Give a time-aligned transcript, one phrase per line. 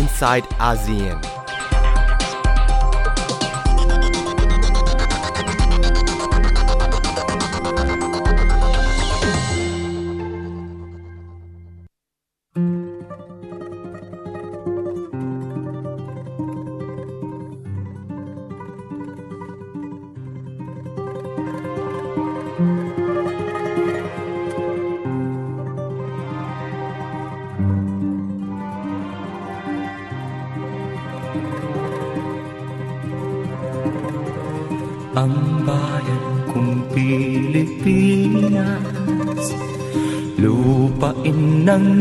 [0.00, 1.39] inside ASEAN.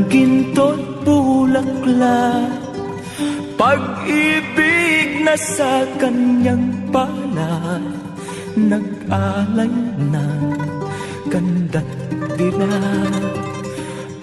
[0.10, 2.70] Ginto't bulaklak.
[3.60, 7.84] Pag-ibig na sa kanyang palad
[8.56, 10.56] Nag-alay ng
[11.28, 11.92] ganda't
[12.40, 13.36] dilag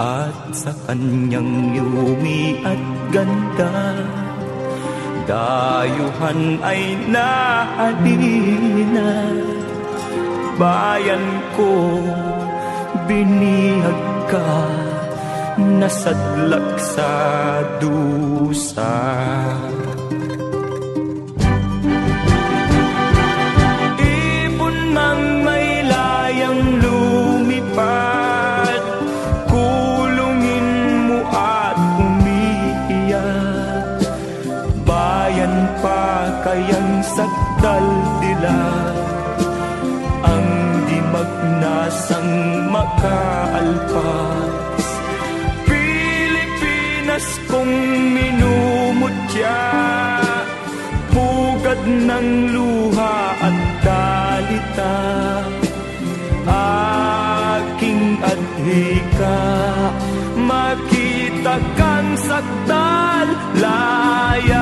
[0.01, 2.81] At sa kanyang yumi at
[3.13, 3.93] ganda
[5.27, 9.11] Dayuhan ay nahalina.
[10.55, 11.27] Bayan
[11.59, 11.99] ko,
[13.11, 14.86] binihag ka
[15.57, 18.93] Nasadlak sa dusa.
[23.97, 28.85] Ibon mang may layang lumipad
[29.49, 30.69] Kulungin
[31.09, 33.97] mo at umiiyak.
[34.85, 37.87] Bayan pa kayang sakdal
[38.21, 38.61] dila
[40.21, 40.49] Ang
[40.85, 42.29] di magnasang
[42.69, 44.56] makaalpas
[47.17, 47.73] Pilipinas kong
[48.13, 49.61] minumutya.
[51.17, 54.97] Pugad ng luha at dalita
[56.45, 59.41] Aking adhika
[60.37, 63.29] Makita kang sakdal
[63.65, 64.56] laya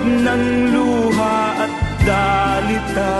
[0.00, 1.38] ng luha
[1.68, 1.74] at
[2.08, 3.16] dalita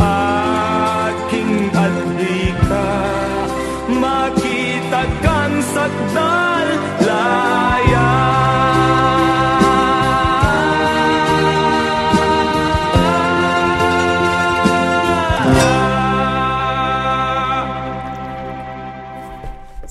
[0.00, 2.88] Aking adhika
[3.92, 6.55] Makita kang sakdal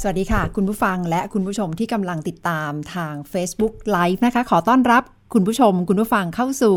[0.08, 6.76] วัสดีค่ะ คุณผู้ฟังและคุณผู้ชมที่กำลังติดตามทาง Facebook Live นะคะ ขอต้อนรับคุณผู้ชม คุณผู้ฟังเข้าสู่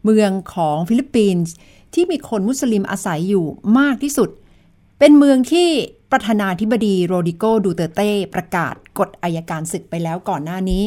[0.05, 1.52] เมืองของฟิลิปปินส์
[1.94, 3.46] ที่มีคนมุสลิมอาศัยอยู่
[3.79, 4.31] มากที่สุด
[4.99, 5.69] เป็นเมืองที่
[6.12, 10.84] ประธานาธิบดีโรดิโกดูเตเต้ประกาศกฎอายการศึกไปแล้วก่อนหน้านี้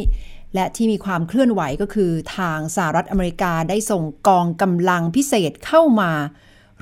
[0.54, 6.12] และที่มีความเคลื่อนไหวก็คือทางสหรัฐอเมริกาได้ส่งกองกำลังพิเศษเข้ามา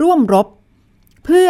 [0.01, 0.47] ร่วมรบ
[1.25, 1.49] เพื่อ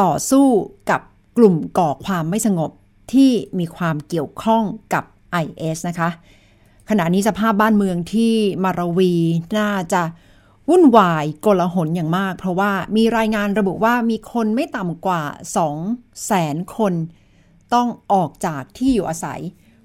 [0.00, 0.46] ต่อสู้
[0.90, 1.00] กับ
[1.42, 2.70] กลุ่มก่อความไม่สงบ
[3.12, 4.64] ที่มีความเกี่ยวข้อง
[4.94, 5.04] กับ
[5.44, 6.10] IS นะคะ
[6.90, 8.34] ขณะนี้สภาพบ้านเมืองที่
[8.64, 9.12] มาราวี
[9.58, 10.02] น่าจะ
[10.70, 15.22] วุ่นวายโกลาหลอย่างมาก เพราะว่ามีรายงานระบุว่ามีคนไม่ต่ำกว่า
[15.74, 16.94] 2 แสนคน
[17.74, 19.40] ต้องออกจากที่อยู่อาศัย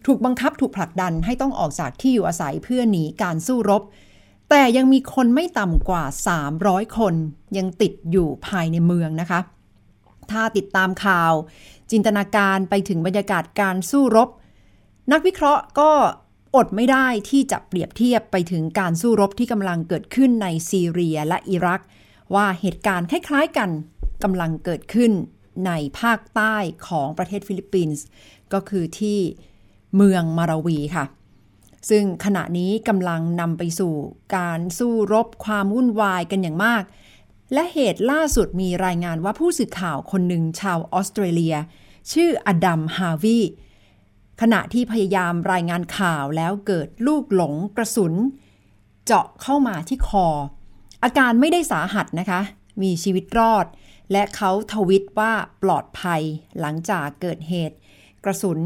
[0.06, 3.82] ถูกบังคับถูกผลักดันให้ต้องออกจากที่อยู่อาศัยเพื่อหนีการสู้รบ
[4.50, 6.04] แต่ยังมีคนไม่ต่ำกว่า
[6.50, 7.14] 300 คน
[7.58, 9.40] ยังติดอยู่ภายในเมืองนะคะ
[10.32, 11.34] ถ้าติดตามข่าว
[11.92, 14.30] จินตนาการไปถึงบรรยากาศการสู้รบ
[15.12, 15.92] นักวิเคราะห์ก็
[16.56, 21.82] อดไม่ได้ที่จะเปรียบเทียบไปถึงการสู้รบที่กำลังเกิดขึ้นในซีเรียและอิรัก
[22.36, 23.70] ว่าเหตุการณ์คล้ายๆกัน
[24.24, 25.12] กำลังเกิดขึ้น
[25.68, 26.56] ในภาคใต้
[26.88, 28.04] ของประเทศฟิลิปปินส์
[28.54, 29.20] ก็คือที่
[29.96, 31.06] เมืองมาราวีค่ะ
[31.90, 33.94] ซึ่งขณะนี้กำลังนำไปสู่
[34.36, 36.84] การสู้รบความวุ่นวายกันอย่างมาก
[37.54, 41.56] และเหตุล่าสุดมีรายงานว่าผู้สื่อข่าวคนหนึ่งชาวออสเตรเลีย
[42.12, 43.40] ชื่ออดัมฮาวี
[44.42, 48.14] ขณะที่พยายามรายงานข่าวแล้วเกิดลูกหลงกระสุน
[49.06, 50.28] เจาะเข้ามาที่คอ
[51.04, 52.42] อาการไม่ได้สาหัสนะคะ
[52.82, 53.66] มีชีวิตรอด
[54.12, 55.34] และเขาทวิตว่า
[55.64, 56.22] ปลอดภัย
[56.60, 57.78] หลังจากเกิดเหตุ
[58.24, 58.60] กระสุน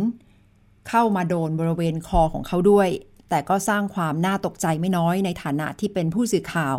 [0.90, 2.90] เข้ามาโดนบริเวณคอของเขาด้วย
[3.30, 6.76] แต่ก็สร้างความน่าตกใจไม่น้อยในฐานะที่เป็นผู้สื่อข่าว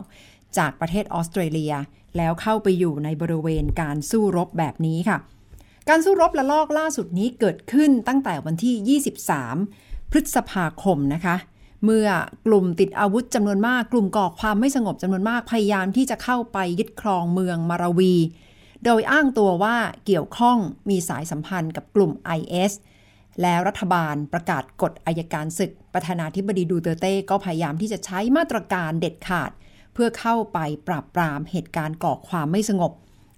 [0.58, 1.74] จากประเทศออสเตรเลีย
[2.16, 5.18] แล้วเข้าไปอยู่ในบริเวณการสู้รบแบบนี้ค่ะ
[5.88, 9.00] การสู้รบละลอกล่าสุดนี้เกิดขึ้นตั้งแต่วันที่
[9.64, 11.36] 23 พฤษภาคมนะคะ
[11.84, 12.08] เมื่อ
[12.46, 18.14] กลุ่มติดอาวุธจำนวนมากกลุ่มก่อความไม่สงบจำนวนมากพยายามที่จะเข้าไปยึดครองเมืองมาราวี
[18.84, 19.76] โดยอ้างตัวว่า
[20.06, 20.58] เกี่ยวข้อง
[20.90, 22.72] มีสายสัมพันธ์กับกลุ่ม IS
[23.42, 29.50] แล้วรัฐบาลประกาศกฎอายการศึก ประธานาธิบดีดูเตเต้ก็พยายามที่จะใช้มาตรการเด็ดขาด
[29.92, 30.58] เพื่อเข้าไป
[30.88, 32.92] ปราบปรามเหตุการณ์ก่อความไม่สงบ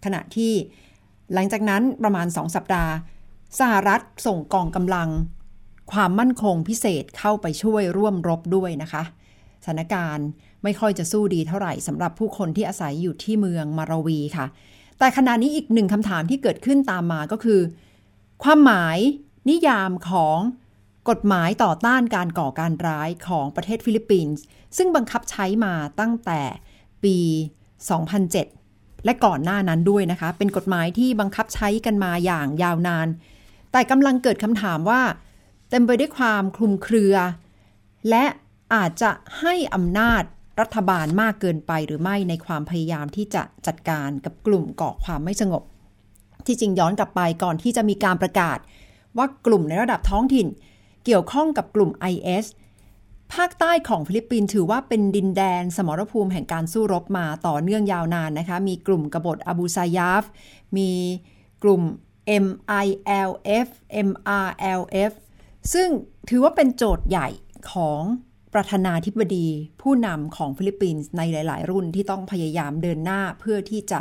[0.05, 0.53] ขณะที่
[1.35, 2.93] หลังจากนั้นประมาณ 2 สัปดาห์
[3.59, 5.09] สหรัฐส่งกองกำลัง
[5.93, 9.03] ความมั่นคงพิเศษเข้าไปช่วยร่วมรบด้วยนะคะ
[9.63, 10.27] สถานการณ์
[10.63, 14.47] ไม่ค่อยจะสู้ดีเท่าไหร่สำหรับผู้คนที่อาศัยอยู่ที่เมืองมาราวีค่ะ
[14.99, 17.61] แต่ขณะนี้อีกหนึ่งคำถามที่เกิดขึ้นตามมาก็คือ
[18.43, 18.99] ความหมาย
[19.51, 20.39] นิยามของ
[21.11, 24.43] กฎหมายต่อต้านการก่อการร้ายของประเทศฟิลิปปินส์
[24.77, 26.41] ซึ่งบังคับใช้มาตั้งแต่
[27.05, 27.17] ปี
[28.27, 33.09] 2007 และก่อนหน้านั้นด้วยนะคะ เป็นกฎหมายที่บังคับใช้กันมาอย่างยาวนาน
[33.73, 35.03] แต่กำลังเกิดคำถามว่า
[35.71, 37.15] เต็มไปด้วยความคลุมเครือ
[38.11, 38.25] และ
[38.75, 39.11] อาจจะ
[39.41, 40.23] ให้อำนาจ
[40.61, 45.63] รัฐบาลมากเกินไปหรือไม่ในความพยายามที่จะจัดการกับกลุ่มก่อความไม่สงบ
[46.47, 48.59] ที่จริงย้อนกลับไปก่อนที่จะมีการประกาศ
[49.17, 50.47] ว่ากลุ่มในระดับท้องถิ่น
[51.05, 52.47] เกี่ยวข้องกับกลุ่ม IS
[53.35, 60.25] ภาคใต้ของฟิลิปปินส์ถือว่าเป็นดินแดนสมรภูมิแห่งการสู้รบมาต่อเนื่องยาวนานนะคะ มีกลุ่มกบฏอบูซายาฟ
[60.77, 60.91] มี
[61.63, 61.83] กลุ่ม
[62.45, 63.69] MILF
[64.09, 65.13] MRLF
[65.73, 65.89] ซึ่ง
[66.29, 67.29] ถือว่าเป็นโจทย์ใหญ่
[67.73, 68.03] ของ
[68.55, 69.47] ประธานาธิบดี
[69.83, 74.01] ผู้นำของฟิลิปปินส์ในหลาย ๆ รุ่นที่ต้องพยายามเดินหน้าเพื่อที่จะ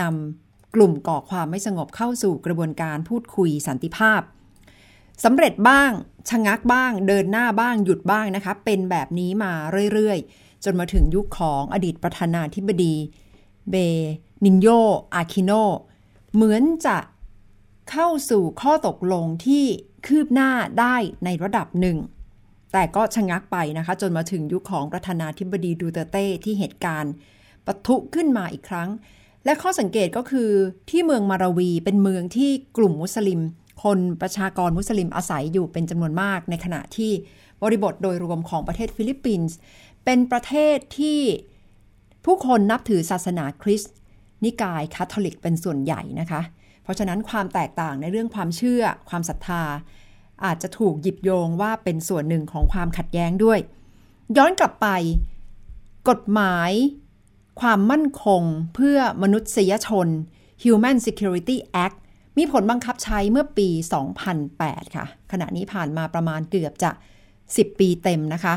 [0.00, 4.20] นำกลุ่มก่อความไม่สงบเข้าสู่กระบวนการพูดคุยสันติภาพ
[5.24, 5.90] สำเร็จบ้าง
[6.30, 9.52] ชะงักบ้าง เดินหน้าบ้างหยุดบ้างนะคะ เป็นแบบนี้มา
[9.92, 12.94] เรื่อยๆ จนมาถึงยุคของอดีตประธานาธิบดี
[13.70, 13.74] เบ
[14.44, 14.68] นินโย
[15.14, 15.52] อาคิโน
[16.34, 16.98] เหมือนจะ
[17.90, 19.64] เข้าสู่ข้อตกลงที่
[20.06, 21.98] คืบหน้าได้ในระดับหนึ่ง
[22.72, 27.12] แต่ก็ชะงักไปนะคะ จนมาถึงยุคของประธานาธิบดีดูเตเต้ที่เหตุการณ์
[27.66, 28.90] ปะทุขึ้นมาอีกครั้ง
[29.44, 30.50] และข้อสังเกตก็คือ
[30.90, 33.40] ที่เมืองมาราวีเป็นเมืองที่กลุ่มมุสลิม
[33.82, 37.12] คนประชากรมุสลิมอาศัยอยู่เป็นจำนวนมาก ในขณะที่
[37.62, 39.56] บริบทโดยรวมของประเทศฟิลิปปินส์
[40.04, 41.20] เป็นประเทศที่
[42.24, 43.94] ผู้คนนับถือศาสนาคริสต์
[44.44, 46.40] นิกายคาทอลิกเป็นส่วนใหญ่นะคะ
[46.82, 49.62] เพราะฉะนั้นความแตกต่างในเรื่องความเชื่อ ความศรัทธา
[50.44, 53.58] อาจจะถูกหยิบโยงว่าเป็นส่วนหนึ่งของความขัดแย้งด้วย
[54.36, 54.88] ย้อนกลับไป
[56.08, 56.72] กฎหมาย
[57.60, 58.42] ความมั่นคง
[58.74, 60.08] เพื่อมนุษยชน
[60.62, 61.98] Human Security Act
[62.38, 63.68] มีผลบังคับใช้เมื่อปี
[64.32, 66.90] 2008 ค่ะ ขณะนี้ผ่านมาประมาณเกือบจะ
[67.36, 68.54] 10 ปีเต็มนะคะ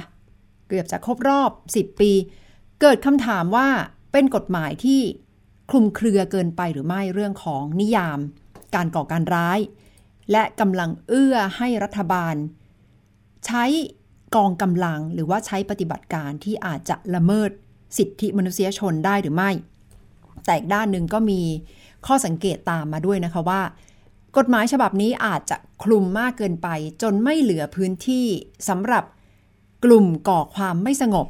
[0.70, 2.12] เกือบจะครบรอบ 10 ปี
[2.82, 3.68] เกิดคำถามว่า
[4.12, 5.02] เป็นกฎหมายที่
[5.70, 8.20] คลุมเครือเกินไปหรือไม่เรื่องของนิยาม
[8.76, 9.60] การก่อการร้าย
[10.32, 12.36] และกำลังเอื้อให้รัฐบาล
[13.46, 13.64] ใช้
[14.36, 17.50] กองกำลังหรือว่าใช้ปฏิบัติการที่อาจจะละเมิด
[17.98, 19.52] สิทธิมนุษยชนได้หรือไม่
[20.46, 21.42] แต่อีกด้านหนึ่งก็มี
[22.08, 23.62] ข้อสังเกตตามมาด้วยนะคะว่า
[24.38, 26.68] กฎหมายฉบับนี้อาจจะคลุมมากเกินไป
[27.02, 28.28] จนไม่เหลือพื้นที่
[28.70, 29.04] สำหรับ
[29.86, 31.28] กลุ่มก่อความไม่สงบ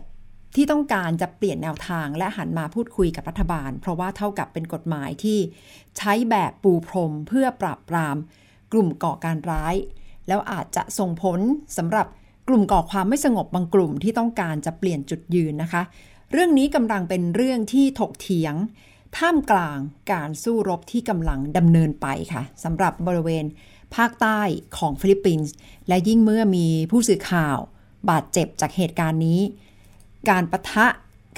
[0.56, 5.40] ที่ต้องการจะเปลี่ยนแนวทางและหันมาพูดคุยกับรัฐบาล เพราะว่าเท่ากับเป็นกฎหมายที่
[5.98, 8.18] ใช้แบบปูพรมเพื่อปราบปราม
[8.72, 9.76] กลุ่มก่อการร้าย
[10.28, 11.40] แล้วอาจจะส่งผล
[11.78, 12.08] สำหรับ
[12.48, 15.82] กลุ่มก่อความไม่สงบบางกลุ่มที่ต้องการจะเปลี่ยนจุดยืนนะคะ
[16.32, 18.56] เรื่องนี้กำลังเป็นเรื่องที่ถกเถียง
[19.18, 19.80] ท่ามกลาง
[20.12, 23.46] การสู้รบที่กำลังดำเนินไปค่ะสำหรับบริเวณ
[23.96, 24.42] ภาคใต้
[24.78, 25.54] ของฟิลิปปินส์
[25.88, 27.58] และยิ่งเมื่อมีผู้สื่อข่าว
[28.10, 29.42] บาดเจ็บจากเหตุการณ์นี้
[30.30, 30.88] การปะทะ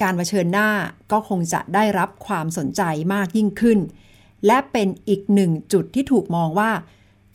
[0.02, 0.70] การเผชิญหน้า
[1.12, 2.82] ก็คงจะได้รับความสนใจ
[3.14, 3.78] มากยิ่งขึ้น
[4.46, 6.70] และเป็นอีกหนึ่งจุดที่ถูกมองว่า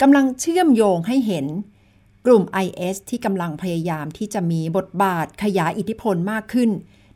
[0.01, 1.46] กำลังเชื่อมโยงให้เห็น
[2.25, 6.70] กลุ่ม IS ที่กำลังพยายามที่จะมีบทบาทขยายอิทธิพลมากขึ้น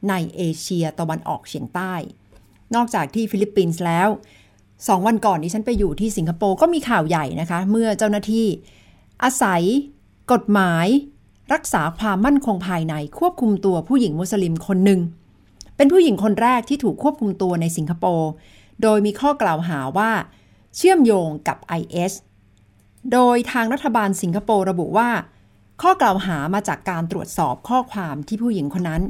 [0.09, 1.93] ในเอเชียตะวันออกเฉียงใต้
[2.75, 4.09] นอกจากที่ฟิลิปปินส์แล้ว
[4.87, 8.47] สองวันก่อนที่ฉันไปอยู่ที่สิงคโปร์ก็มีข่าวใหญ่นะคะ เมื่อเจ้าหน้าที่
[9.23, 9.61] อาศัย
[10.31, 10.87] กฎหมาย
[11.53, 14.99] รักษาความมั่นคงภายในควบคุมตัวผู้หญิงมุสลิมคนหนึ่ง
[15.75, 18.29] เป็นผู้หญิงคนแรกที่ถูกควบคุมตัวในสิงคโปร์
[18.81, 20.11] โดยมีข้อกล่าวหาว่า
[20.75, 22.13] เชื่อมโยงกับ IS
[23.11, 25.09] โดยทางรัฐบาลสิงคโปร์ระบุว่า
[25.81, 29.01] ข้อกล่าวหามาจากการตรวจสอบข้อความที่ผู้หญิงคนนั้น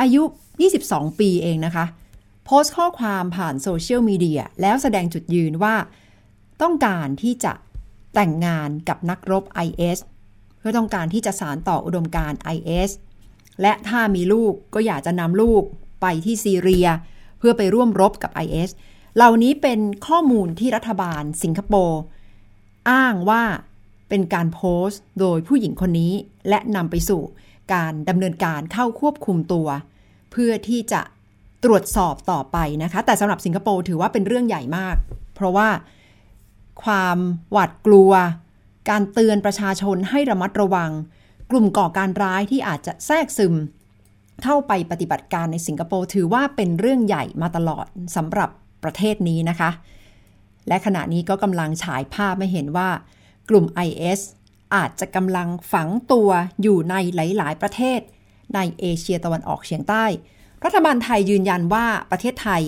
[0.00, 0.22] อายุ
[0.70, 1.84] 22 ปีเองนะคะ
[2.44, 5.74] โพสต์ข้อความผ่านโซเชียลมีเดียแล้วแสดงจุดยืนว่า
[6.62, 7.52] ต้องการที่จะ
[8.14, 9.98] แต่งงานกับนักรบ IS
[10.58, 12.90] เพื่อต้องการที่จะสารต่ออุดมการ IS
[13.62, 15.62] และถ้ามีลูกก็อยากจะนำลูก
[16.02, 16.88] ไปที่ซีเรีย
[17.38, 18.70] เพื่อไปร่วมรบกับ IS
[19.16, 22.00] เหล่านี้เป็นข้อมูลที่รัฐบาลสิงคโปร์
[22.90, 23.42] อ้างว่า
[24.08, 26.12] เป็นการโพสต์โดยผู้หญิงคนนี้
[26.48, 27.22] และนำไปสู่
[27.74, 29.68] การดำเนินการเข้าควบคุมตัว
[30.30, 31.02] เพื่อที่จะ
[31.64, 34.96] ตรวจสอบต่อไปนะคะ แต่สำหรับสิงคโปร์ถือว่าเป็นเรื่องใหญ่มาก
[35.34, 35.68] เพราะว่า
[36.84, 37.18] ความ
[37.52, 38.12] หวาดกลัว
[38.90, 40.90] การเตือนประชาชนให้ระมัดระวัง
[41.50, 43.54] กลุ่มก่อการร้ายที่อาจจะแทรกซึม
[44.42, 48.50] เข้าไปปฏิบัติการในสิงคโปร์ถือว่าเป็นเรื่องใหญ่มาตลอดสำหรับ
[48.84, 49.70] ประเทศนี้นะคะ
[50.68, 52.90] และขณะนี้ก็กำลังฉายภาพไม่เห็นว่า
[53.48, 54.20] กลุ่ม IS
[54.74, 56.28] อาจจะกำลังฝังตัว
[56.62, 58.00] อยู่ในหลาย ๆ ประเทศ
[58.54, 60.04] ในเอเชียตะวันออกเฉียงใต้
[60.64, 62.62] รัฐบาลไทยยืนยันว่าประเทศไทย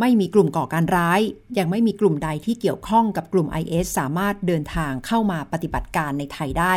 [0.00, 1.20] ไม่มีกลุ่มก่อการร้าย
[1.58, 6.74] ยังไม่มีกลุ่มใดที่เกี่ยวข้องกับกลุ่ม IS สามารถเดินทางเข้ามาปฏิบัติการในไทยได้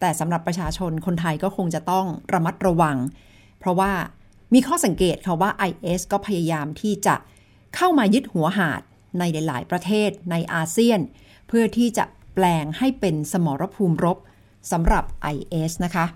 [0.00, 2.96] แต่สำหรับประชาชนคนไทยก็คงจะต้องระมัดระวัง
[3.58, 3.92] เพราะว่า
[4.54, 7.14] มีข้อสังเกตค่ะว่า IS ก็พยายามที่จะ
[7.76, 8.80] เข้ามายึดหัวหาด
[9.18, 11.00] ในหลาย ๆ ประเทศในอาเซียน
[11.48, 14.18] เพื่อที่จะแปลงให้เป็นสมรภูมิรบ
[14.72, 16.06] สำหรับ IS นะคะ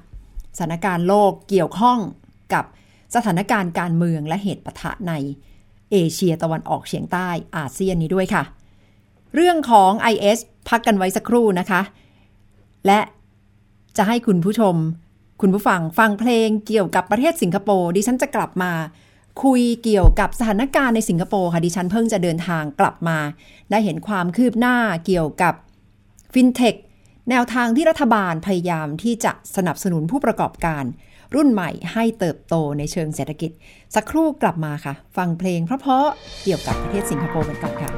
[0.56, 1.99] สถานการณ์โลกเกี่ยวข้อง
[2.54, 2.64] กับ
[3.14, 5.12] สถานการณ์การเมืองและเหตุปะทะใน
[5.92, 8.42] เอเชียตะวันออกเฉียงใต้อาเซียนนี้ด้วยค่ะ
[9.34, 10.38] เรื่องของ IS
[10.68, 11.80] พักกันไว้สักครู่นะคะ
[12.86, 13.00] และ
[13.96, 14.76] จะให้คุณผู้ชม
[15.40, 18.72] คุณผู้ฟังฟังเพลงเกี่ยวกับประเทศสิงคโปร์ดิฉันจะกลับมา
[19.44, 23.18] คุยเกี่ยวกับสถานการณ์ในสิงคโปร์ค่ะดิฉันเพิ่งจะเดินทางกลับมา
[23.70, 24.76] ได้เห็นความคืบหน้า
[25.06, 25.54] เกี่ยวกับ
[26.32, 26.74] ฟินเทค
[27.30, 30.84] แนวทางที่รัฐบาลพยายามที่จะสนับสนุนผู้ประกอบการ
[31.34, 33.50] รุ่นใหม่ให้เติบโตในเชิงเศรษฐกิจ
[33.94, 37.92] สักครู่กลับมาค่ะ ฟังเพลงเพราะๆเกี่ยวกับประเทศสิงคโปร์กันก่อนค่ะ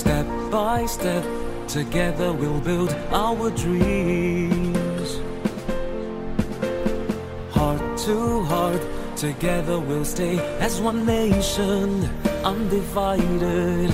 [0.00, 1.24] Step by step,
[1.68, 2.90] together we'll build
[3.24, 5.10] our dreams.
[7.56, 8.16] Heart to
[8.50, 8.82] heart,
[9.24, 12.04] together we'll stay as one nation,
[12.44, 13.90] undivided.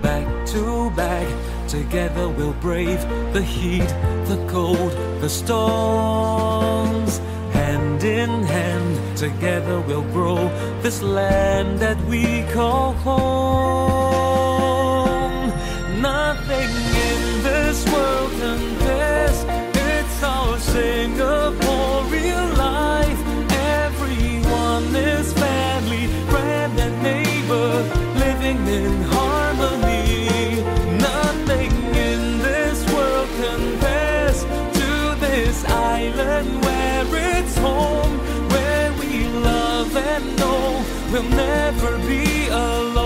[0.00, 1.28] Back to back,
[1.66, 3.00] together we'll brave
[3.32, 3.88] the heat,
[4.30, 7.18] the cold, the storms.
[7.58, 10.48] Hand in hand, together we'll grow
[10.82, 14.11] this land that we call home.
[41.12, 43.02] We'll never be alone.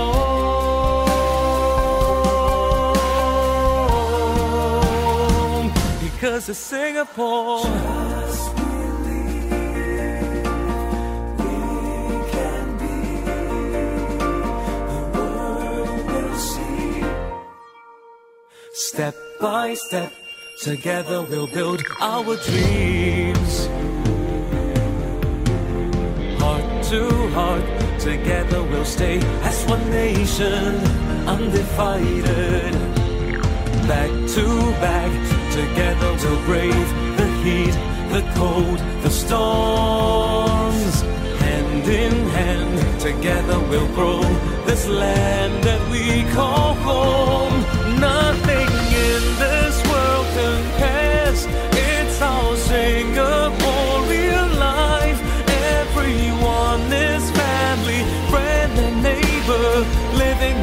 [6.01, 8.06] Because it's Singapore.
[18.97, 20.11] Step by step,
[20.59, 23.67] together we'll build our dreams.
[26.41, 30.77] Heart to heart, together we'll stay as one nation,
[31.29, 32.73] undivided.
[33.87, 34.47] Back to
[34.81, 35.13] back,
[35.53, 36.89] together we'll brave
[37.19, 37.77] the heat,
[38.15, 41.03] the cold, the storms.
[41.45, 44.23] Hand in hand, together we'll grow
[44.65, 47.57] this land that we call home.
[48.01, 48.66] Nothing
[52.87, 55.21] our Singaporean life.
[55.49, 59.85] Everyone is family, friend, and neighbor,
[60.17, 60.63] living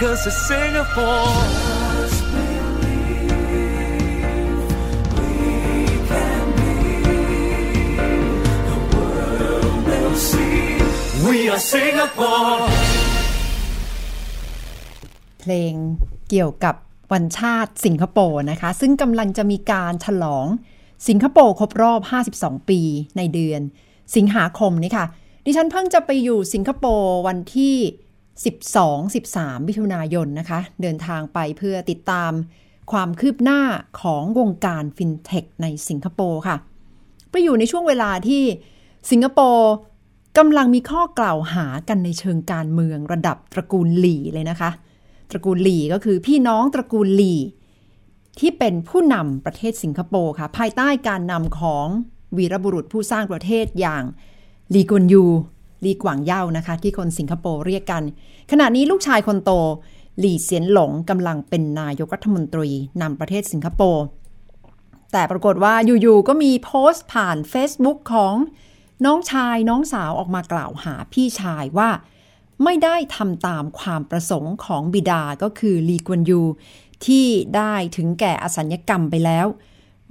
[0.00, 1.26] Because it's Singapore.
[11.26, 12.58] We are Singapore.
[15.40, 15.74] เพลง
[16.30, 16.74] เกี่ยวกับ
[17.12, 20.46] วันชาติสิงคโปร์นะคะ ซึ่งกำลังจะมีการฉลอง
[21.08, 22.00] สิงคโปร์ครบรอบ
[22.36, 22.80] 52 ปี
[23.16, 23.60] ในเดือน
[24.16, 25.06] สิงหาคมนี้ค่ะ
[25.44, 27.76] ดิฉันเพิ่งจะไปอยู่สิงคโปร์วันที่
[28.44, 32.32] 12-13มิถุนายนนะคะ เดินทางไปเพื่อติดตาม
[32.92, 33.60] ความคืบหน้า
[34.00, 36.56] ของวงการฟินเทคในสิงคโปร์ค่ะ
[37.30, 38.42] ไปอยู่ในช่วงเวลาที่
[39.10, 39.72] สิงคโปร์
[40.38, 44.70] กำลังมีข้อกล่าวหากันในเชิงการเมืองระดับตระกูลหลี่เลยนะคะ
[45.30, 47.40] ตระกูลหลี่ก็คือพี่น้องตระกูลหลี่
[48.38, 51.86] ที่เป็นผู้นำประเทศสิงคโปร์ค่ะ ภายใต้การนำของ
[52.36, 54.02] วีรบุรุษผู้สร้างประเทศอย่าง
[54.74, 55.24] ลีกวนยู
[55.84, 58.02] ลีกวางเย่านะคะ ที่คนสิงคโปร์เรียกกัน
[58.50, 59.50] ขณะนี้ลูกชายคนโต
[60.20, 62.70] หลี่เสียนหลงกำลังเป็นนายกรัฐมนตรี
[63.02, 64.04] นำประเทศสิงคโปร์
[65.12, 68.34] แต่ปรากฏว่าอยู่ๆก็มีโพสต์ผ่าน Facebook ของ
[69.04, 71.90] น้องชายน้องสาวออกมากล่าวหาพี่ชายว่า
[72.64, 76.42] ไม่ได้ทำตามความประสงค์ของบิดาก็คือลีกวนยู
[77.06, 79.46] ที่ได้ถึงแก่อสัญญกรรมไปแล้ว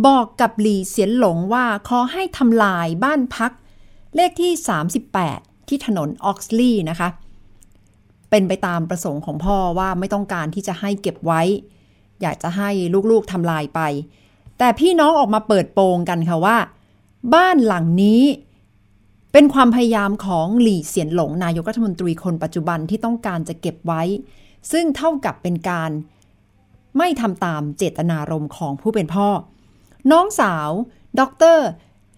[0.06, 3.52] บอกกับหลีเสียนหลงว่าขอให้ทำลายบ้านพัก
[4.16, 4.52] เลขที่
[5.08, 7.10] 38 ที่ถนนออกซ์ลีย์นะคะ
[8.30, 11.42] เป็นไปตามประสงค์ของพ่อว่าไม่ต้องการที่จะให้เก็บไว้
[12.22, 12.70] อยากจะให้
[13.12, 13.82] ลูกๆทำลายไป
[14.58, 16.58] แต่พี่น้องออกมาเปิดโปงกันค่ะว่า
[17.34, 18.24] บ้านหลังนี้
[19.34, 24.02] เป็นความพยายามของหลี่เสียนหลงนายกรัฐมนตรีคนปัจจุบันที่ต้องการจะเก็บไว้
[24.72, 25.92] ซึ่งเท่ากับเป็นการ
[26.98, 29.28] ไม่ทำตามเจตนารมณ์ของผู้เป็นพ่อ
[30.12, 30.70] น้องสาว
[31.20, 31.22] ด
[31.56, 31.60] ร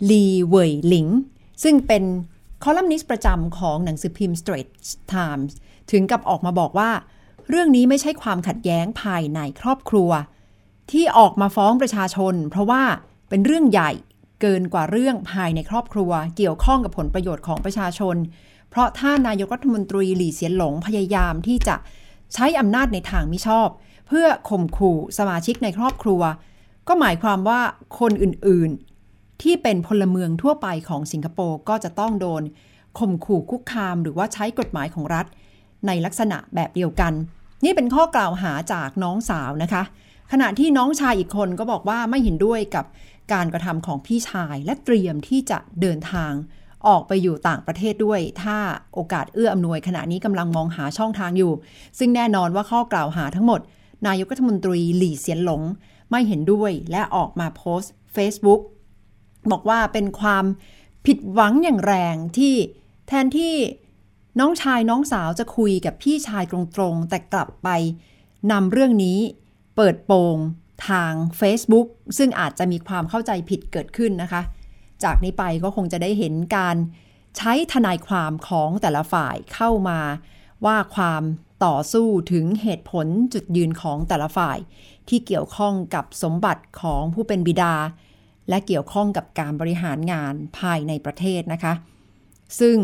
[0.09, 1.07] ลีเวยหลิง
[1.63, 2.03] ซึ่งเป็น
[2.63, 5.53] คอลัมนิสต์ประจำของหนังสือพิมพ์ Straits Times
[5.91, 6.91] ถึงกับออกมาบอกว่า
[7.49, 10.09] เรื่องนี้ไม่ใช่ความขัดแย้งภายในครอบครัว
[10.91, 12.83] ที่ออกมาฟ้องประชาชน เพราะว่า
[13.29, 13.91] เป็นเรื่องใหญ่
[14.41, 18.15] เกินกว่าเรื่องภายในครอบครัว เกี่ยวข้องกับผลประโยชน์ของประชาชน
[18.69, 21.75] เพราะถ้านายกรัฐมนตรีหลี่เสียนหลงพยายามที่จะ
[22.33, 23.69] ใช้อำนาจในทางมิชอบ
[24.07, 26.21] เพื่อข่มขู่สมาชิกในครอบครัว
[26.87, 27.61] ก็หมายความว่า
[27.99, 28.71] คนอื่น
[29.41, 32.43] ที่เป็นพลเมืองทั่วไปของสิงคโปร์ก็จะต้องโดน
[32.99, 35.25] ข่มขู่คุกคามหรือว่าใช้กฎหมายของรัฐ
[35.88, 37.13] ในลักษณะแบบเดียวกัน
[37.63, 39.84] นี่เป็นข้อกล่าวหาจากน้องสาวนะคะ
[40.32, 42.86] ขณะที่น้องชายอีกคนก็บอกว่าไม่เห็นด้วยกับ
[43.34, 46.34] การกระทำของพี่ชายและเตรียมที่จะเดินทาง
[46.88, 48.58] ออกไปอยู่ต่างประเทศด้วย ถ้า
[48.93, 51.54] โอกาสเอื้ออำนวยขณะนี้กำลังมองหาช่องทางอยู่
[51.99, 53.62] ซึ่งแน่นอนว่าข้อกล่าวหาทั้งหมด
[54.08, 55.62] นายกรัฐมนตรีหลี่เสียนหลง
[56.12, 58.62] ไม่เห็นด้วยและออกมาโพสต์ Facebook
[59.52, 60.45] บอกว่าเป็นความ
[61.06, 62.56] ผิดหวังอย่างแรงที่
[63.08, 63.56] แทนที่
[64.39, 67.69] น้องชายน้องสาวจะคุยกับพี่ชายตรงๆ แต่กลับไป
[68.52, 69.19] นำเรื่องนี้
[69.75, 70.38] เปิดโปง
[70.89, 74.41] ทาง Facebook ซึ่งอาจจะมีความเข้าใจผิดเกิดขึ้นนะคะ
[75.04, 76.75] จากนี้ไปก็คงจะได้เห็นการ
[77.38, 79.99] ใช้ทนายความของแต่ละฝ่ายเข้ามา
[80.65, 81.23] ว่าความ
[81.65, 84.58] ต่อสู้ถึงเหตุผลจุดยืนของแต่ละฝ่าย
[85.10, 87.73] ที่เกี่ยวข้องกับสมบัติของผู้เป็นบิดา
[88.49, 91.73] และเกี่ยวข้องกับการบริหารงานภายในประเทศนะคะ
[92.59, 92.77] ซึ่ง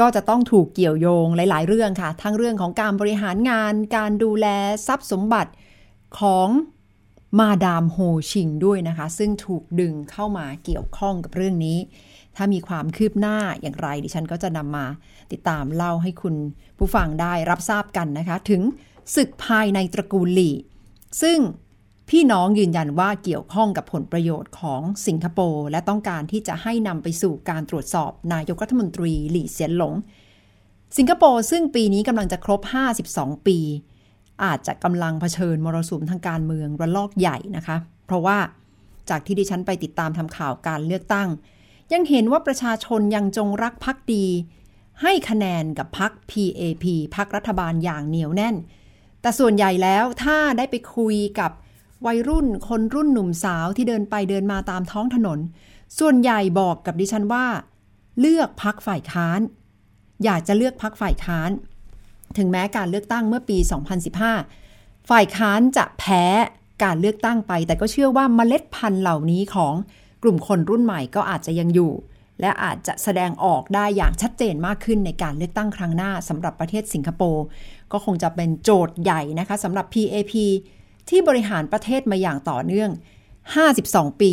[0.00, 4.46] ก็จะต้องถูกเกี่ยวโยงหลาย ๆ เรื่องค่ะ ทั้งเรื่องของการบริหารงาน การดูแล
[4.86, 5.52] ทรัพย์สมบัติ
[6.20, 6.48] ของ
[7.38, 7.98] มาดามโฮ
[8.30, 11.78] ชิงด้วยนะคะ ซึ่งถูกดึงเข้ามาเกี่ยวข้องกับเรื่องนี้
[12.36, 14.86] ถ้ามีความคืบหน้าอย่างไร ดิฉันก็จะนำมา
[15.32, 16.34] ติดตามเล่าให้คุณ
[16.78, 18.62] ผู้ฟังได้รับทราบกันนะคะ ถึง
[19.16, 20.54] ศึกภายในตระกูลหลี่
[21.22, 21.38] ซึ่ง
[22.10, 29.94] พี่น้องยืนยันว่าเกี่ยวข้องกับผลประโยชน์ของสิงคโปร์และต้องการที่จะให้นำไปสู่การตรวจสอบนายกรัฐมนตรีหลี่เซียนหลง
[30.96, 32.60] สิงคโปร์ซึ่งปีนี้กำลังจะครบ
[33.04, 33.58] 52 ปี
[34.44, 38.38] อาจจะกำลังเผชิญมรสุมทางการเมืองระลอกใหญ่นะคะ เพราะว่า
[39.10, 41.28] จากที่ดิฉันไปติดตามทำข่าวการเลือกตั้ง
[41.92, 44.26] ยังเห็นว่าประชาชนยังจงรักภักดี
[45.02, 46.84] ให้คะแนนกับพัก PAP
[47.16, 48.56] พักรัฐบาลอย่างเหนียวแน่น
[49.20, 51.50] แต่ส่วนใหญ่แล้วถ้าได้ไปคุยกับ
[52.06, 55.38] วัยรุ่นคนรุ่นหนุ่มสาวที่เดินไปเดินมาตามท้องถนน
[55.98, 57.46] ส่วนใหญ่บอกกับดิฉันว่า
[58.20, 59.40] เลือกพักฝ่ายค้าน
[60.24, 61.50] อยากจะเลือกพักฝ่ายค้าน
[62.36, 63.58] ถึงแม้การเลือกตั้งเมื่อปี
[64.34, 66.24] 2015 ฝ่ายค้านจะแพ้
[66.84, 69.74] การเลือกตั้งไป แต่ก็เชื่อว่าเมล็ดพันธุ์เหล่านี้ของ
[70.22, 71.92] กลุ่มคนรุ่นใหม่ก็อาจจะยังอยู่
[72.40, 77.44] และอาจจะแสดงออกได้อย่างชัดเจนมากขึ้นในการเลือกตั้งครั้งหน้าสำหรับประเทศสิงคโปร์
[77.92, 80.34] ก็คงจะเป็นโจทย์ใหญ่นะคะสำหรับ PAP
[81.08, 82.90] ที่บริหารประเทศมาอย่างต่อเนื่อง
[83.56, 84.32] 52 ปี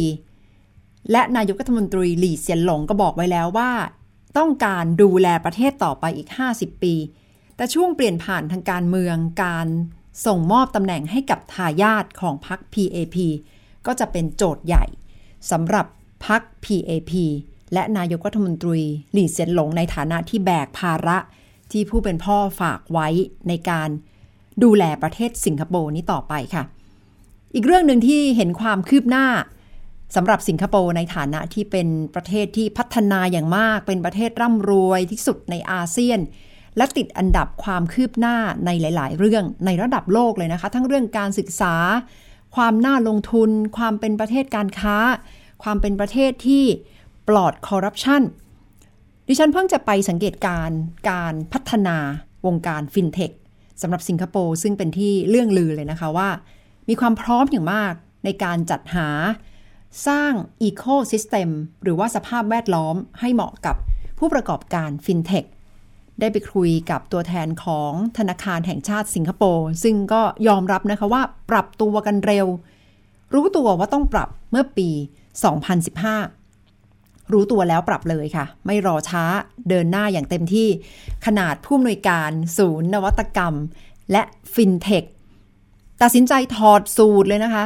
[1.11, 3.71] และนายกรัฐมนตรีหลี่เซียนหลงก็บอกไว้แล้วว่า
[4.37, 6.95] ต้องการดูแลประเทศต่อไปอีก 50 ปี
[7.55, 9.67] แต่ช่วงเปลี่ยนผ่านทางการเมืองการ
[10.25, 13.17] ส่งมอบตำแหน่งให้กับทายาทของพรรค PAP
[13.85, 14.85] ก็จะเป็นโจทย์ใหญ่
[15.51, 15.85] สำหรับ
[16.27, 17.11] พรรค PAP
[17.73, 18.81] และนายกรัฐมนตรี
[19.13, 21.17] หลี่เซียนหลงในฐานะที่แบกภาระ
[21.71, 23.07] ที่ผู้เป็นพ่อฝากไว้
[23.47, 23.89] ในการ
[24.63, 26.63] ดูแลประเทศสิงคโปร์นี้ต่อไปค่ะ
[27.55, 29.25] อีกเรื่องหนึ่งที่เห็นความคืบหน้า
[30.15, 36.19] สำหรับสิงคโปร์ในฐานะที่เป็นประเทศที่พัฒนาอย่างมาก เป็นประเทศร่ำรวยที่สุดในอาเซียน
[36.77, 41.75] และติดอันดับความคืบหน้าในหลาย ๆ เรื่องในระดับโลกเลยนะคะ ทั้งเรื่องการศึกษา
[42.55, 44.97] ความน่าลงทุน ความเป็นประเทศการค้า
[45.63, 46.63] ความเป็นประเทศที่
[47.27, 48.21] ปลอดคอร์รัปชัน
[49.27, 50.69] ดิฉันเพิ่งจะไปสังเกตการ
[51.11, 51.97] การพัฒนา
[52.45, 53.31] วงการฟินเทค
[53.81, 56.29] สำหรับสิงคโปร์ซึ่งเป็นที่เลื่องลือเลยนะคะว่า
[56.89, 57.93] มีความพร้อมอย่างมาก
[58.25, 59.09] ในการจัดหา
[60.07, 61.49] สร้าง ecosystem
[61.83, 63.75] หรือว่าสภาพแวดล้อมให้เหมาะกับ
[64.19, 65.45] ผู้ประกอบการฟินเทค
[66.19, 72.47] ได้ไปคุยกับตัวแทนของธนาคารแห่งชาติสิงคโปร์ซึ่งก็ยอมรับนะคะว่าปรับตัวกันเร็ว
[73.33, 74.89] รู้ตัวว่าต้องปรับเมื่อปี
[75.53, 76.42] 2015
[77.33, 79.23] รู้ตัวแล้วปรับเลยค่ะ ไม่รอช้า
[79.69, 80.67] เดินหน้าอย่างเต็มที่
[81.25, 83.53] ขนาดผู้อำนวยการ ศูนย์นวัตกรรม
[84.11, 85.03] และฟินเทค
[86.01, 87.65] ตัดสินใจถอดสูตรเลยนะคะ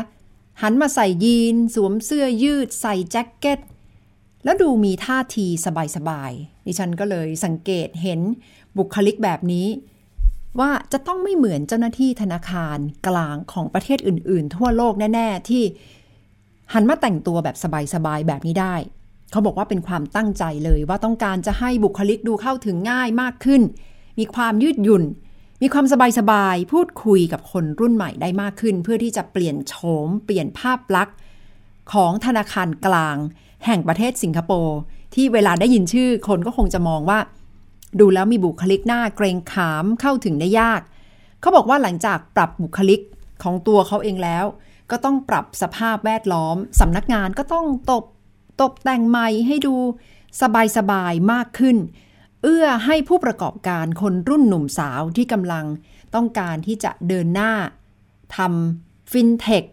[0.62, 3.60] หันมาใส่ยีน สวมเสื้อยืด ใส่แจ็คเก็ต
[4.44, 5.48] แล้วดูมีท่าที
[5.96, 8.20] สบายๆดิฉันก็เลยสังเกตเห็น
[8.78, 9.68] บุคลิกแบบนี้
[10.60, 12.78] ว่าจะต้องไม่เหมือนเจ้าหน้าที่ธนาคาร
[13.08, 15.64] กลางของประเทศอื่น ๆ ทั่วโลกแน่ ๆ ที่
[16.74, 17.56] หันมาแต่งตัวแบบ
[17.94, 18.76] สบาย ๆ แบบนี้ได้
[19.32, 23.62] เขาบอกว่าเป็นความตั้งใจเลยว่าต้องการจะให้บุคลิกดูเข้าถึงง่ายมากขึ้น
[24.20, 25.04] มีความยืดหยุ่น
[25.62, 25.86] มีความ
[26.20, 29.74] สบายๆ พูดคุยกับคนรุ่นใหม่ได้มากขึ้น เพื่อที่จะเปลี่ยนโฉ
[30.06, 31.16] ม เปลี่ยนภาพลักษณ์
[31.94, 33.18] ของธนาคารกลาง
[33.66, 34.78] แห่งประเทศสิงคโปร์
[35.16, 37.20] ที่เวลาได้ยินชื่อคนก็คงจะมองว่า
[38.00, 40.82] ดูแล้วมีบุคลิกหน้าเกรงขามเข้าถึงได้ยาก
[41.42, 43.02] เขาบอกว่าหลังจากปรับบุคลิก
[43.44, 44.46] ของตัวเขาเองแล้ว
[44.92, 48.04] ก็ต้องปรับสภาพแวดล้อมสำนักงานก็ต้องตบ
[48.62, 49.76] ตกแต่งใหม่ให้ดู
[50.78, 51.78] สบายๆมากขึ้น
[52.44, 55.66] เอื้อให้ผู้ประกอบการคนรุ่นหนุ่มสาวที่กำลัง
[56.16, 57.52] ต้องการที่จะเดินหน้า
[58.36, 59.64] ทำฟินเทค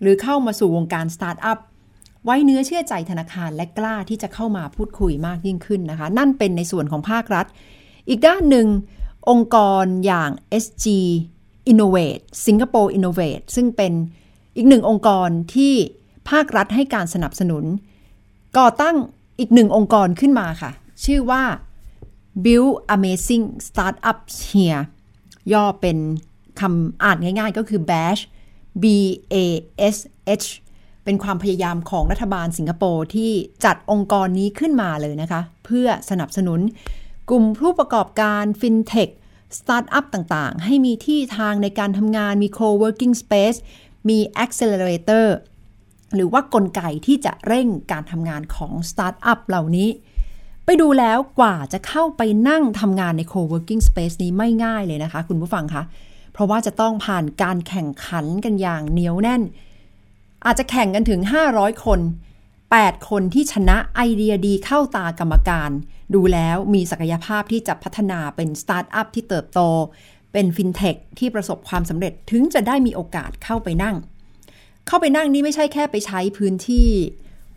[0.00, 1.58] หรือเข้ามาสู่วงการสตาร์ทอัพ
[2.24, 7.46] ไว้เนื้อเชื่อใจธนาคารและกล้าที่จะเข้ามาพูดคุยมากยิ่งขึ้นนะคะ นั่นเป็นในส่วนของภาครัฐ
[8.08, 8.68] อีกด้านหนึ่ง
[9.30, 10.30] องค์กรอย่าง
[10.64, 10.86] SG
[11.70, 13.92] Innovate Singapore Innovate ซึ่งเป็น
[14.56, 15.74] อีกหนึ่งองค์กรที่
[16.30, 17.64] ภาครัฐให้การสนับสนุน
[18.56, 18.96] ก่อตั้ง
[19.38, 20.70] อีกหนึ่งองค์กรขึ้นมาค่ะ
[21.04, 21.42] ชื่อว่า
[22.44, 24.82] Build Amazing Startups Here
[25.52, 25.98] ย่อเป็น
[26.60, 28.22] คำอ่านง่ายๆก็คือ BASH
[28.82, 28.84] B
[29.34, 29.36] A
[29.94, 29.96] S
[30.42, 30.46] H
[31.04, 33.30] เป็นความพยายามของรัฐบาลสิงคโปร์ที่
[33.64, 36.60] จัดองค์กรนี้ขึ้นมาเลยนะคะ เพื่อสนับสนุน
[37.30, 39.08] กลุ่มผู้ประกอบการฟินเทค
[39.58, 43.58] สตาร์ทอัพต่างๆ ให้มีที่ทางในการทำงานมี co-working space
[44.08, 45.26] มี accelerator
[46.14, 49.88] หรือว่ากลไกที่จะเร่งการทำงานของสตาร์ทอัพเหล่านี้
[50.64, 55.82] ไปดูแล้วกว่าจะเข้าไปนั่งทำงานใน co-working space นี้ไม่ง่ายเลยนะคะ คุณผู้ฟังคะ
[56.32, 59.42] เพราะว่าจะต้องผ่านการแข่งขันกันอย่างเหนียวแน่น
[60.46, 61.20] อาจจะแข่งกันถึง
[61.52, 62.00] 500 คน
[62.54, 65.70] 8 คนที่ชนะไอเดียดีเข้าตากรรมการ
[66.14, 69.60] ดูแล้วมีศักยภาพที่จะพัฒนาเป็นสตาร์ทอัพที่เติบโต
[70.32, 73.96] เป็นฟินเทคที่ประสบความสำเร็จถึงจะได้มีโอกาสเข้าไปนั่ง
[74.88, 76.88] เข้าไปนั่งนี่ไม่ใช่แค่ไปใช้พื้นที่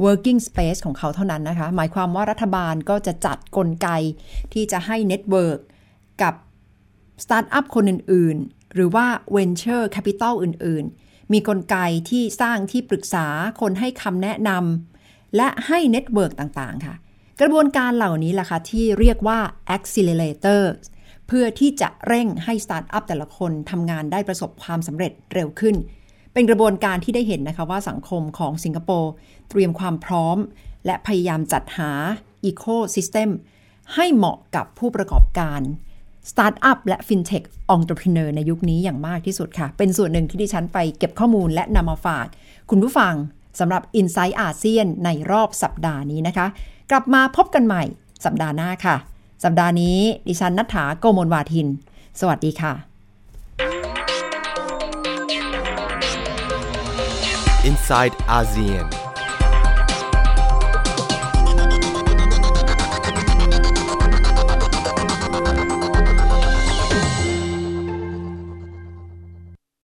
[0.06, 3.90] working space ของเขาเท่านั้นนะคะ หมายความว่ารัฐบาลก็จะจัดกลไก
[4.54, 5.60] ที่จะให้ network
[6.22, 6.34] กับ
[7.24, 11.78] สตาร์ทอัพคนอื่น ๆ หรือว่า venture capital อื่น ๆ มีกลไก
[12.10, 13.28] ที่สร้างที่ปรึกษา
[13.62, 16.96] คนให้คำแนะนำและให้ network ต่าง ๆ ค่ะ
[17.42, 19.40] กระบวนการเหล่านี้ล่ะคะที่เรียกว่า
[19.76, 20.64] accelerator
[21.28, 25.76] เพื่อที่จะเร่งให้สตาร์ทอัพแต่ละคนทำงานได้ประสบความสำเร็จเร็วขึ้น
[26.34, 29.12] เป็นกระบวนการที่ได้เห็นนะคะว่าสังคมของสิงคโปร์
[29.50, 30.38] เตรียมความพร้อม
[30.86, 31.92] และพยายามจัดหา
[32.50, 33.30] Ecosystem
[33.96, 35.62] ให้เหมาะกับผู้ประกอบการ
[36.30, 42.28] สตาร์ทอัพและฟินเทคองค์ประกอบในยุคนี้อย่างมากที่สุดค่ะ เป็นส่วนหนึ่งที่ดิฉันไปเก็บข้อมูลและนำมาฝาก
[42.70, 43.14] คุณผู้ฟัง
[43.60, 46.48] สำหรับ i n s i ซต์อาเซียนในรอบสัปดาห์นี้นะคะ
[46.92, 47.84] กลับมาพบกันใหม่
[48.26, 48.96] สัปดาห์หน้าค่ะ
[49.44, 51.68] สัปดาห์นี้ดิฉันณัฏฐาโกมลวาทิน
[52.20, 52.91] สวัสดีค่ะ
[57.64, 59.01] Inside ASEAN